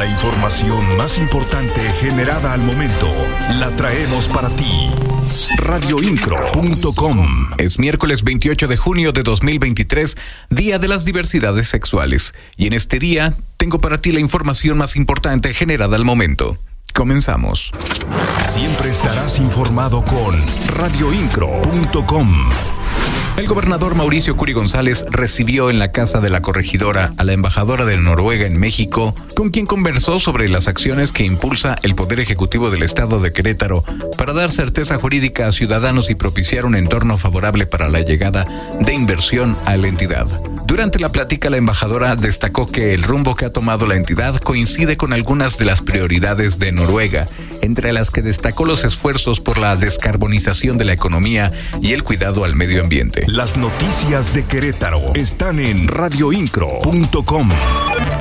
La 0.00 0.06
información 0.06 0.96
más 0.96 1.18
importante 1.18 1.78
generada 2.00 2.54
al 2.54 2.62
momento 2.62 3.06
la 3.58 3.70
traemos 3.76 4.28
para 4.28 4.48
ti. 4.48 4.88
Radioincro.com 5.58 7.28
Es 7.58 7.78
miércoles 7.78 8.24
28 8.24 8.66
de 8.66 8.78
junio 8.78 9.12
de 9.12 9.22
2023, 9.22 10.16
Día 10.48 10.78
de 10.78 10.88
las 10.88 11.04
Diversidades 11.04 11.68
Sexuales, 11.68 12.32
y 12.56 12.66
en 12.66 12.72
este 12.72 12.98
día 12.98 13.34
tengo 13.58 13.78
para 13.78 14.00
ti 14.00 14.10
la 14.12 14.20
información 14.20 14.78
más 14.78 14.96
importante 14.96 15.52
generada 15.52 15.96
al 15.96 16.06
momento. 16.06 16.56
Comenzamos. 16.94 17.70
Siempre 18.54 18.88
estarás 18.88 19.38
informado 19.38 20.02
con 20.02 20.34
radioincro.com. 20.78 22.48
El 23.36 23.46
gobernador 23.46 23.94
Mauricio 23.94 24.36
Curi 24.36 24.52
González 24.52 25.06
recibió 25.10 25.70
en 25.70 25.78
la 25.78 25.92
casa 25.92 26.20
de 26.20 26.28
la 26.28 26.42
corregidora 26.42 27.14
a 27.16 27.24
la 27.24 27.32
embajadora 27.32 27.84
de 27.84 27.96
Noruega 27.96 28.46
en 28.46 28.58
México, 28.58 29.14
con 29.34 29.50
quien 29.50 29.66
conversó 29.66 30.18
sobre 30.18 30.48
las 30.48 30.68
acciones 30.68 31.12
que 31.12 31.24
impulsa 31.24 31.76
el 31.82 31.94
Poder 31.94 32.20
Ejecutivo 32.20 32.70
del 32.70 32.82
Estado 32.82 33.20
de 33.20 33.32
Querétaro 33.32 33.82
para 34.18 34.34
dar 34.34 34.50
certeza 34.50 34.96
jurídica 34.96 35.46
a 35.46 35.52
ciudadanos 35.52 36.10
y 36.10 36.14
propiciar 36.14 36.66
un 36.66 36.74
entorno 36.74 37.16
favorable 37.16 37.66
para 37.66 37.88
la 37.88 38.00
llegada 38.00 38.46
de 38.78 38.92
inversión 38.92 39.56
a 39.64 39.76
la 39.76 39.88
entidad. 39.88 40.26
Durante 40.70 41.00
la 41.00 41.10
plática, 41.10 41.50
la 41.50 41.56
embajadora 41.56 42.14
destacó 42.14 42.70
que 42.70 42.94
el 42.94 43.02
rumbo 43.02 43.34
que 43.34 43.44
ha 43.44 43.52
tomado 43.52 43.86
la 43.86 43.96
entidad 43.96 44.36
coincide 44.36 44.96
con 44.96 45.12
algunas 45.12 45.58
de 45.58 45.64
las 45.64 45.82
prioridades 45.82 46.60
de 46.60 46.70
Noruega, 46.70 47.26
entre 47.60 47.92
las 47.92 48.12
que 48.12 48.22
destacó 48.22 48.64
los 48.64 48.84
esfuerzos 48.84 49.40
por 49.40 49.58
la 49.58 49.74
descarbonización 49.74 50.78
de 50.78 50.84
la 50.84 50.92
economía 50.92 51.50
y 51.82 51.92
el 51.92 52.04
cuidado 52.04 52.44
al 52.44 52.54
medio 52.54 52.82
ambiente. 52.82 53.24
Las 53.26 53.56
noticias 53.56 54.32
de 54.32 54.44
Querétaro 54.44 55.12
están 55.16 55.58
en 55.58 55.88
radioincro.com. 55.88 57.48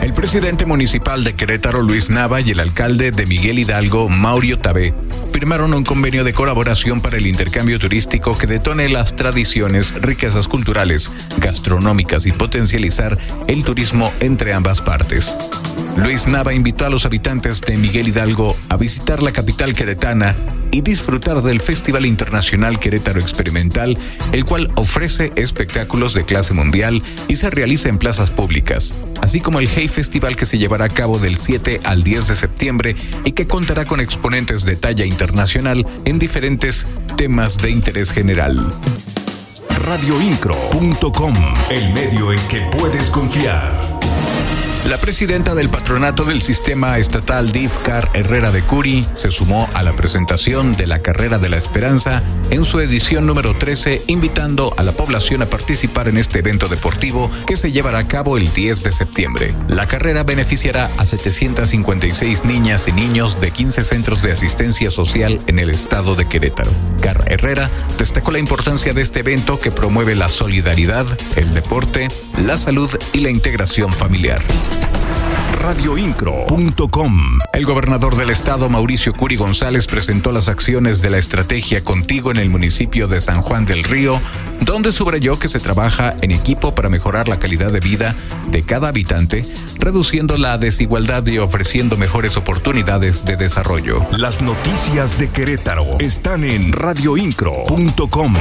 El 0.02 0.13
presidente 0.13 0.66
municipal 0.66 1.23
de 1.23 1.36
Querétaro, 1.36 1.84
Luis 1.84 2.09
Nava, 2.09 2.41
y 2.41 2.50
el 2.50 2.59
alcalde 2.61 3.11
de 3.11 3.27
Miguel 3.27 3.59
Hidalgo, 3.59 4.09
Maurio 4.09 4.58
Tabé, 4.58 4.95
firmaron 5.40 5.73
un 5.73 5.86
convenio 5.86 6.26
de 6.26 6.34
colaboración 6.34 7.00
para 7.00 7.16
el 7.16 7.26
intercambio 7.26 7.80
turístico 7.80 8.38
que 8.38 8.45
detone 8.45 8.90
las 8.90 9.16
tradiciones, 9.16 9.94
riquezas 9.94 10.50
culturales, 10.50 11.14
gastronómicas 11.38 12.26
y 12.26 12.34
potencializar 12.34 13.18
el 13.48 13.64
turismo 13.64 14.12
entre 14.20 14.52
ambas 14.52 14.81
partes. 14.81 15.38
Luis 15.96 16.28
Nava 16.28 16.54
invitó 16.54 16.86
a 16.86 16.90
los 16.90 17.06
habitantes 17.06 17.62
de 17.62 17.78
Miguel 17.78 18.09
Hidalgo 18.09 18.58
a 18.68 18.76
visitar 18.76 19.23
la 19.23 19.31
capital 19.31 19.73
queretana 19.73 20.36
y 20.72 20.81
disfrutar 20.81 21.42
del 21.42 21.62
Festival 21.62 22.06
Internacional 22.06 22.80
Querétaro 22.80 23.20
Experimental, 23.20 23.98
el 24.31 24.45
cual 24.45 24.70
ofrece 24.75 25.31
espectáculos 25.36 26.14
de 26.14 26.25
clase 26.25 26.53
mundial 26.53 27.02
y 27.28 27.36
se 27.36 27.50
realiza 27.50 27.89
en 27.89 27.98
plazas 27.98 28.31
públicas, 28.31 28.94
así 29.22 29.42
como 29.42 29.59
el 29.59 29.67
Hey 29.67 29.88
Festival 29.88 30.36
que 30.36 30.45
se 30.45 30.58
llevará 30.58 30.86
a 30.86 30.90
cabo 30.90 31.20
del 31.20 31.38
7 31.38 31.81
al 31.84 32.03
10 32.03 32.28
de 32.28 32.36
septiembre 32.36 32.95
y 33.25 33.31
que 33.34 33.47
contará 33.47 33.86
con 33.86 34.00
exponentes 34.00 34.66
de 34.66 34.75
talla 34.75 35.06
internacional 35.06 35.86
en 36.06 36.20
diferentes 36.20 36.88
temas 37.17 37.58
de 37.58 37.72
interés 37.72 38.12
general. 38.12 38.73
Radioincro.com, 39.86 41.34
el 41.72 41.94
medio 41.94 42.31
en 42.31 42.40
que 42.47 42.59
puedes 42.78 43.09
confiar. 43.09 43.89
La 44.90 44.98
presidenta 44.98 45.54
del 45.54 45.70
patronato 45.70 46.26
del 46.26 46.42
sistema 46.42 46.98
estatal 46.98 47.52
DIFCAR, 47.52 48.09
Herrera 48.16 48.50
de 48.50 48.64
Curi, 48.64 49.06
se 49.14 49.30
sumó 49.30 49.70
a 49.76 49.84
la 49.84 49.94
presentación 49.94 50.76
de 50.76 50.88
la 50.88 50.98
Carrera 50.98 51.38
de 51.38 51.48
la 51.48 51.58
Esperanza 51.58 52.23
en 52.50 52.66
su 52.66 52.80
edición 52.80 53.28
número 53.28 53.56
13, 53.56 54.06
invitando 54.08 54.73
a 54.78 54.81
la 54.81 54.92
población 54.92 55.44
a 55.44 55.46
participar 55.46 56.08
en 56.08 56.18
este 56.18 56.40
evento 56.40 56.68
deportivo 56.70 57.30
que 57.46 57.56
se 57.56 57.72
llevará 57.72 58.00
a 58.00 58.08
cabo 58.08 58.36
el 58.36 58.52
10 58.52 58.81
de 58.81 58.92
septiembre. 58.92 59.54
La 59.68 59.86
carrera 59.86 60.23
beneficiará 60.23 60.90
a 60.98 61.06
756 61.06 62.46
niñas 62.46 62.88
y 62.88 62.92
niños 62.92 63.40
de 63.40 63.52
15 63.52 63.84
centros 63.84 64.24
de 64.24 64.31
asistencia 64.31 64.90
social 64.90 65.40
en 65.46 65.59
el 65.59 65.70
estado 65.70 66.16
de 66.16 66.28
Querétaro. 66.28 66.72
Car 67.00 67.23
Herrera 67.28 67.69
destacó 67.97 68.31
la 68.31 68.39
importancia 68.39 68.94
de 68.94 69.01
este 69.01 69.19
evento 69.19 69.59
que 69.59 69.72
promueve 69.72 70.16
la 70.16 70.29
solidaridad, 70.29 71.06
el 71.35 71.53
deporte, 71.53 72.07
la 72.44 72.57
salud 72.57 72.90
y 73.13 73.19
la 73.19 73.29
integración 73.29 73.91
familiar 73.91 74.41
radioincro.com. 75.59 77.40
El 77.53 77.66
gobernador 77.66 78.16
del 78.16 78.30
estado, 78.30 78.70
Mauricio 78.70 79.14
Curi 79.14 79.36
González, 79.36 79.88
presentó 79.88 80.31
las 80.31 80.47
acciones 80.47 81.02
de 81.02 81.09
la 81.09 81.18
estrategia 81.18 81.84
Contigo 81.84 82.31
en 82.31 82.38
el 82.38 82.50
municipio 82.50 83.08
de 83.08 83.22
San 83.22 83.42
Juan 83.42 83.66
del 83.66 83.84
Río, 83.84 84.22
donde 84.62 84.92
subrayó 84.92 85.38
que 85.38 85.48
se 85.48 85.59
trabaja 85.59 86.16
en 86.22 86.31
equipo 86.31 86.74
para 86.74 86.90
mejorar 86.90 87.28
la 87.28 87.40
calidad 87.40 87.72
de 87.72 87.80
vida 87.80 88.16
de 88.50 88.64
cada 88.64 88.90
habitante, 88.90 89.46
reduciendo 89.78 90.38
la 90.38 90.58
desigualdad 90.58 91.25
y 91.28 91.38
ofreciendo 91.38 91.98
mejores 91.98 92.38
oportunidades 92.38 93.25
de 93.25 93.36
desarrollo. 93.36 94.06
Las 94.12 94.42
noticias 94.42 95.19
de 95.19 95.30
Querétaro 95.30 96.00
están 96.00 96.44
en 96.44 96.72
radioincro.com. 96.72 98.34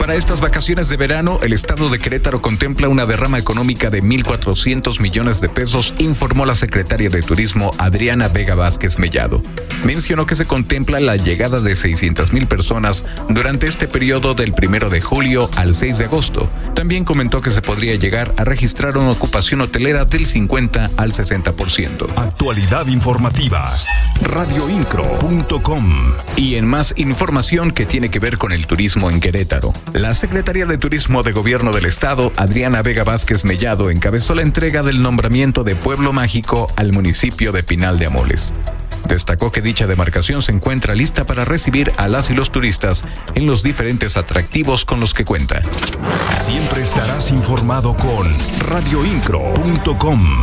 Para 0.00 0.14
estas 0.14 0.40
vacaciones 0.40 0.88
de 0.88 0.96
verano, 0.96 1.38
el 1.42 1.52
estado 1.52 1.90
de 1.90 1.98
Querétaro 1.98 2.40
contempla 2.40 2.88
una 2.88 3.04
derrama 3.04 3.38
económica 3.38 3.90
de 3.90 4.02
1.400 4.02 4.98
millones 4.98 5.42
de 5.42 5.50
pesos, 5.50 5.92
informó 5.98 6.46
la 6.46 6.54
secretaria 6.54 7.10
de 7.10 7.20
Turismo 7.20 7.72
Adriana 7.76 8.28
Vega 8.28 8.54
Vázquez 8.54 8.98
Mellado. 8.98 9.42
Mencionó 9.84 10.24
que 10.24 10.34
se 10.34 10.46
contempla 10.46 11.00
la 11.00 11.16
llegada 11.16 11.60
de 11.60 11.76
600 11.76 12.32
mil 12.32 12.48
personas 12.48 13.04
durante 13.28 13.66
este 13.66 13.88
periodo 13.88 14.34
del 14.34 14.52
primero 14.52 14.88
de 14.88 15.02
julio 15.02 15.50
al 15.56 15.74
6 15.74 15.98
de 15.98 16.04
agosto. 16.06 16.48
También 16.74 17.04
comentó 17.04 17.42
que 17.42 17.50
se 17.50 17.60
podría 17.60 17.94
llegar 17.96 18.32
a 18.38 18.44
registrar 18.44 18.96
una 18.96 19.10
ocupación 19.10 19.60
hotelera 19.60 20.06
del 20.06 20.24
50 20.24 20.92
al 20.96 21.12
60%. 21.12 22.08
Actualidad 22.16 22.86
informativa. 22.86 23.70
Radioincro.com. 24.22 26.14
Y 26.36 26.54
en 26.56 26.66
más 26.66 26.94
información 26.96 27.70
que 27.70 27.84
tiene 27.84 28.10
que 28.10 28.18
ver 28.18 28.38
con 28.38 28.52
el 28.52 28.66
turismo 28.66 29.10
en 29.10 29.20
Querétaro. 29.20 29.74
La 29.92 30.14
Secretaría 30.14 30.66
de 30.66 30.78
Turismo 30.78 31.22
de 31.22 31.32
Gobierno 31.32 31.72
del 31.72 31.84
Estado, 31.84 32.32
Adriana 32.36 32.82
Vega 32.82 33.04
Vázquez 33.04 33.44
Mellado, 33.44 33.90
encabezó 33.90 34.34
la 34.34 34.42
entrega 34.42 34.82
del 34.82 35.02
nombramiento 35.02 35.64
de 35.64 35.74
Pueblo 35.74 36.12
Mágico 36.12 36.72
al 36.76 36.92
municipio 36.92 37.52
de 37.52 37.62
Pinal 37.62 37.98
de 37.98 38.06
Amoles. 38.06 38.54
Destacó 39.08 39.50
que 39.50 39.62
dicha 39.62 39.86
demarcación 39.86 40.42
se 40.42 40.52
encuentra 40.52 40.94
lista 40.94 41.24
para 41.24 41.44
recibir 41.44 41.92
a 41.96 42.06
las 42.06 42.30
y 42.30 42.34
los 42.34 42.52
turistas 42.52 43.04
en 43.34 43.46
los 43.46 43.62
diferentes 43.62 44.16
atractivos 44.16 44.84
con 44.84 45.00
los 45.00 45.14
que 45.14 45.24
cuenta. 45.24 45.62
Siempre 46.44 46.82
estarás 46.82 47.30
informado 47.30 47.96
con 47.96 48.28
radioincro.com 48.60 50.40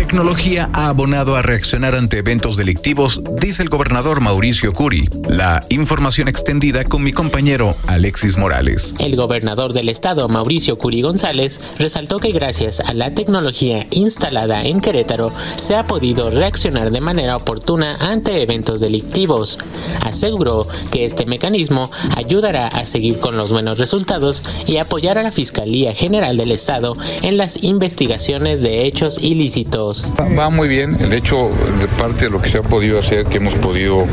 tecnología 0.00 0.70
ha 0.72 0.88
abonado 0.88 1.36
a 1.36 1.42
reaccionar 1.42 1.94
ante 1.94 2.16
eventos 2.16 2.56
delictivos, 2.56 3.20
dice 3.38 3.62
el 3.62 3.68
gobernador 3.68 4.22
Mauricio 4.22 4.72
Curi. 4.72 5.06
La 5.28 5.66
información 5.68 6.26
extendida 6.26 6.84
con 6.84 7.02
mi 7.04 7.12
compañero 7.12 7.76
Alexis 7.86 8.38
Morales. 8.38 8.94
El 8.98 9.14
gobernador 9.14 9.74
del 9.74 9.90
estado, 9.90 10.26
Mauricio 10.26 10.78
Curi 10.78 11.02
González, 11.02 11.60
resaltó 11.78 12.18
que 12.18 12.32
gracias 12.32 12.80
a 12.80 12.94
la 12.94 13.12
tecnología 13.12 13.86
instalada 13.90 14.64
en 14.64 14.80
Querétaro 14.80 15.30
se 15.56 15.76
ha 15.76 15.86
podido 15.86 16.30
reaccionar 16.30 16.90
de 16.90 17.02
manera 17.02 17.36
oportuna 17.36 17.96
ante 17.96 18.40
eventos 18.40 18.80
delictivos. 18.80 19.58
Aseguró 20.02 20.66
que 20.90 21.04
este 21.04 21.26
mecanismo 21.26 21.90
ayudará 22.16 22.68
a 22.68 22.86
seguir 22.86 23.18
con 23.18 23.36
los 23.36 23.52
buenos 23.52 23.76
resultados 23.76 24.44
y 24.66 24.78
apoyar 24.78 25.18
a 25.18 25.22
la 25.22 25.30
Fiscalía 25.30 25.94
General 25.94 26.38
del 26.38 26.52
Estado 26.52 26.96
en 27.20 27.36
las 27.36 27.62
investigaciones 27.62 28.62
de 28.62 28.86
hechos 28.86 29.18
ilícitos. 29.18 29.89
Va, 30.38 30.50
muy 30.50 30.68
bien, 30.68 30.96
de 30.96 31.16
hecho, 31.16 31.50
de 31.80 31.88
parte 31.88 32.26
de 32.26 32.30
lo 32.30 32.40
que 32.40 32.48
se 32.48 32.58
ha 32.58 32.62
podido 32.62 32.98
hacer, 32.98 33.24
que 33.24 33.38
hemos 33.38 33.54
podido 33.54 34.06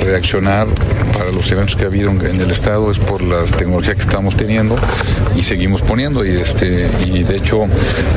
reaccionar 0.00 0.66
para 1.16 1.32
los 1.32 1.50
eventos 1.50 1.76
que 1.76 1.84
ha 1.84 1.86
habido 1.86 2.10
en 2.10 2.40
el 2.40 2.50
Estado, 2.50 2.90
es 2.90 2.98
por 2.98 3.22
la 3.22 3.44
tecnología 3.44 3.94
que 3.94 4.02
estamos 4.02 4.36
teniendo 4.36 4.76
y 5.36 5.42
seguimos 5.42 5.82
poniendo. 5.82 6.24
Y, 6.24 6.36
este, 6.36 6.88
y 7.04 7.22
de 7.24 7.36
hecho, 7.36 7.62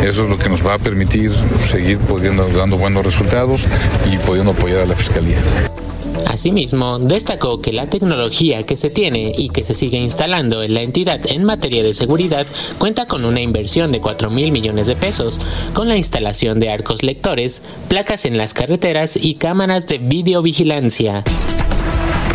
eso 0.03 0.23
es 0.23 0.29
lo 0.29 0.37
que 0.37 0.49
nos 0.49 0.65
va 0.65 0.75
a 0.75 0.79
permitir 0.79 1.31
seguir 1.69 1.97
pudiendo, 1.97 2.47
dando 2.49 2.77
buenos 2.77 3.03
resultados 3.03 3.65
y 4.11 4.17
pudiendo 4.17 4.51
apoyar 4.51 4.81
a 4.81 4.85
la 4.85 4.95
Fiscalía. 4.95 5.37
Asimismo, 6.25 6.99
destacó 6.99 7.61
que 7.61 7.71
la 7.71 7.87
tecnología 7.87 8.63
que 8.63 8.75
se 8.75 8.89
tiene 8.89 9.33
y 9.37 9.49
que 9.49 9.63
se 9.63 9.73
sigue 9.73 9.97
instalando 9.97 10.63
en 10.63 10.73
la 10.73 10.81
entidad 10.81 11.21
en 11.31 11.43
materia 11.43 11.83
de 11.83 11.93
seguridad 11.93 12.47
cuenta 12.77 13.07
con 13.07 13.25
una 13.25 13.41
inversión 13.41 13.91
de 13.91 14.01
4 14.01 14.29
mil 14.29 14.51
millones 14.51 14.87
de 14.87 14.95
pesos, 14.95 15.39
con 15.73 15.87
la 15.87 15.97
instalación 15.97 16.59
de 16.59 16.69
arcos 16.69 17.03
lectores, 17.03 17.61
placas 17.87 18.25
en 18.25 18.37
las 18.37 18.53
carreteras 18.53 19.15
y 19.15 19.35
cámaras 19.35 19.87
de 19.87 19.99
videovigilancia 19.99 21.23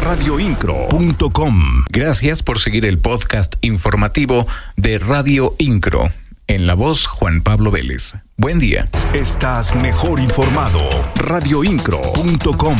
radioincro.com. 0.02 1.84
Gracias 1.88 2.42
por 2.42 2.58
seguir 2.58 2.84
el 2.86 2.98
podcast 2.98 3.54
informativo 3.60 4.46
de 4.76 4.98
Radio 4.98 5.54
Incro. 5.58 6.10
En 6.48 6.66
la 6.66 6.74
voz, 6.74 7.06
Juan 7.06 7.40
Pablo 7.40 7.70
Vélez. 7.70 8.16
Buen 8.36 8.58
día. 8.58 8.84
Estás 9.14 9.74
mejor 9.74 10.18
informado. 10.18 10.80
radioincro.com. 11.14 12.76